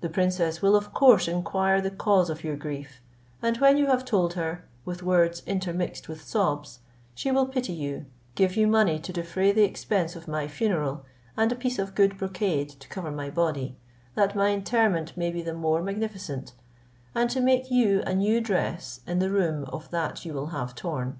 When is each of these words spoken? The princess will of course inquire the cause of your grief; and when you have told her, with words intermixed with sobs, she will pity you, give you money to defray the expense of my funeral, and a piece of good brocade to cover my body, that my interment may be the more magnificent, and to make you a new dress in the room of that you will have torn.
The 0.00 0.08
princess 0.08 0.62
will 0.62 0.74
of 0.74 0.94
course 0.94 1.28
inquire 1.28 1.82
the 1.82 1.90
cause 1.90 2.30
of 2.30 2.42
your 2.42 2.56
grief; 2.56 3.02
and 3.42 3.58
when 3.58 3.76
you 3.76 3.88
have 3.88 4.06
told 4.06 4.32
her, 4.32 4.64
with 4.86 5.02
words 5.02 5.42
intermixed 5.44 6.08
with 6.08 6.22
sobs, 6.22 6.78
she 7.14 7.30
will 7.30 7.44
pity 7.44 7.74
you, 7.74 8.06
give 8.34 8.56
you 8.56 8.66
money 8.66 8.98
to 9.00 9.12
defray 9.12 9.52
the 9.52 9.64
expense 9.64 10.16
of 10.16 10.26
my 10.26 10.48
funeral, 10.48 11.04
and 11.36 11.52
a 11.52 11.56
piece 11.56 11.78
of 11.78 11.94
good 11.94 12.16
brocade 12.16 12.70
to 12.70 12.88
cover 12.88 13.10
my 13.10 13.28
body, 13.28 13.76
that 14.14 14.34
my 14.34 14.48
interment 14.50 15.14
may 15.14 15.30
be 15.30 15.42
the 15.42 15.52
more 15.52 15.82
magnificent, 15.82 16.54
and 17.14 17.28
to 17.28 17.42
make 17.42 17.70
you 17.70 18.00
a 18.06 18.14
new 18.14 18.40
dress 18.40 19.00
in 19.06 19.18
the 19.18 19.28
room 19.28 19.64
of 19.64 19.90
that 19.90 20.24
you 20.24 20.32
will 20.32 20.46
have 20.56 20.74
torn. 20.74 21.18